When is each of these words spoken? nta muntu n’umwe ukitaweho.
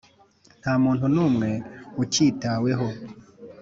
nta 0.61 0.73
muntu 0.83 1.05
n’umwe 1.15 1.49
ukitaweho. 2.01 2.87